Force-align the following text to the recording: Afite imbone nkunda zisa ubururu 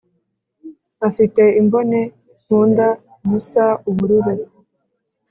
Afite 1.07 1.41
imbone 1.59 1.99
nkunda 2.41 2.87
zisa 3.27 3.65
ubururu 3.89 4.35